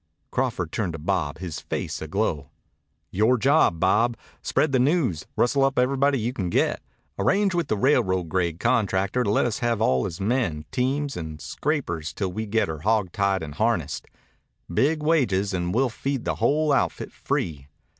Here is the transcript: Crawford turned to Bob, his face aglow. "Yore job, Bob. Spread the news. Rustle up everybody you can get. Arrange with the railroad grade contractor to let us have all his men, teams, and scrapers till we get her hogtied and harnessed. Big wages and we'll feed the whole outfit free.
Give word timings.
Crawford 0.31 0.71
turned 0.71 0.93
to 0.93 0.97
Bob, 0.97 1.37
his 1.37 1.59
face 1.59 2.01
aglow. 2.01 2.49
"Yore 3.11 3.37
job, 3.37 3.79
Bob. 3.79 4.17
Spread 4.41 4.71
the 4.71 4.79
news. 4.79 5.27
Rustle 5.35 5.63
up 5.63 5.77
everybody 5.77 6.17
you 6.19 6.33
can 6.33 6.49
get. 6.49 6.81
Arrange 7.19 7.53
with 7.53 7.67
the 7.67 7.77
railroad 7.77 8.23
grade 8.27 8.59
contractor 8.59 9.23
to 9.23 9.29
let 9.29 9.45
us 9.45 9.59
have 9.59 9.79
all 9.79 10.05
his 10.05 10.19
men, 10.19 10.65
teams, 10.71 11.15
and 11.15 11.39
scrapers 11.39 12.13
till 12.13 12.31
we 12.31 12.47
get 12.47 12.67
her 12.67 12.79
hogtied 12.79 13.43
and 13.43 13.53
harnessed. 13.53 14.07
Big 14.73 15.03
wages 15.03 15.53
and 15.53 15.71
we'll 15.71 15.89
feed 15.89 16.25
the 16.25 16.37
whole 16.37 16.73
outfit 16.73 17.11
free. 17.11 17.67